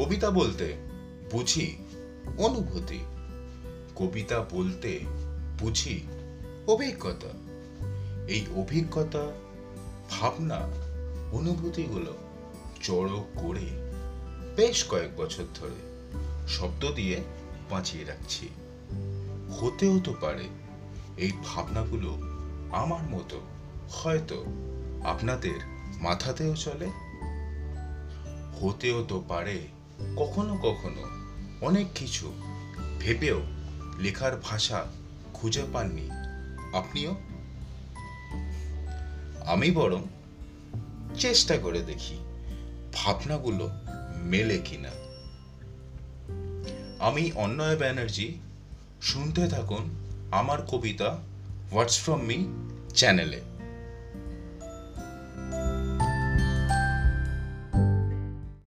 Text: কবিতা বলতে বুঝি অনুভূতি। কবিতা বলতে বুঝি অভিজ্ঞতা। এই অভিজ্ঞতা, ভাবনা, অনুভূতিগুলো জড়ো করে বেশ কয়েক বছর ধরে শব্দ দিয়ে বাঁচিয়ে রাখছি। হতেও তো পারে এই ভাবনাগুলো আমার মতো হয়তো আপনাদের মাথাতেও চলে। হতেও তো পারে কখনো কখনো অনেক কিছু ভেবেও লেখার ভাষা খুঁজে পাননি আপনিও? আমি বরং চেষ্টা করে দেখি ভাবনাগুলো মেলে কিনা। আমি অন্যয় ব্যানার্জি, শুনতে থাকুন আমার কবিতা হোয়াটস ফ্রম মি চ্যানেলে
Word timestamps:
কবিতা 0.00 0.30
বলতে 0.30 0.76
বুঝি 1.32 1.76
অনুভূতি। 2.38 2.98
কবিতা 3.96 4.44
বলতে 4.50 5.00
বুঝি 5.58 6.00
অভিজ্ঞতা। 6.66 7.28
এই 8.28 8.46
অভিজ্ঞতা, 8.56 9.32
ভাবনা, 10.10 10.56
অনুভূতিগুলো 11.32 12.16
জড়ো 12.82 13.24
করে 13.36 13.94
বেশ 14.56 14.84
কয়েক 14.88 15.16
বছর 15.16 15.44
ধরে 15.54 16.08
শব্দ 16.48 16.92
দিয়ে 16.92 17.20
বাঁচিয়ে 17.70 18.04
রাখছি। 18.04 18.48
হতেও 19.60 20.00
তো 20.00 20.14
পারে 20.20 20.44
এই 21.16 21.32
ভাবনাগুলো 21.44 22.18
আমার 22.76 23.02
মতো 23.02 23.40
হয়তো 23.90 24.44
আপনাদের 25.04 25.60
মাথাতেও 26.00 26.56
চলে। 26.56 26.86
হতেও 28.60 29.04
তো 29.08 29.24
পারে 29.28 29.79
কখনো 30.16 30.58
কখনো 30.62 31.02
অনেক 31.66 31.86
কিছু 31.94 32.32
ভেবেও 33.00 33.40
লেখার 33.98 34.36
ভাষা 34.36 34.86
খুঁজে 35.34 35.62
পাননি 35.72 36.10
আপনিও? 36.72 37.14
আমি 39.46 39.70
বরং 39.70 40.02
চেষ্টা 41.18 41.58
করে 41.58 41.80
দেখি 41.80 42.18
ভাবনাগুলো 42.94 43.70
মেলে 44.22 44.58
কিনা। 44.58 44.90
আমি 46.98 47.32
অন্যয় 47.32 47.76
ব্যানার্জি, 47.76 48.38
শুনতে 49.02 49.48
থাকুন 49.48 49.90
আমার 50.30 50.66
কবিতা 50.66 51.18
হোয়াটস 51.72 51.98
ফ্রম 51.98 52.22
মি 52.22 52.46
চ্যানেলে 52.94 53.40